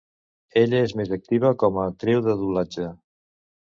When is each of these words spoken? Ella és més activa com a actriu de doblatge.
Ella 0.61 0.79
és 0.85 0.95
més 1.01 1.13
activa 1.19 1.53
com 1.65 1.77
a 1.81 1.85
actriu 1.93 2.25
de 2.29 2.35
doblatge. 2.43 2.89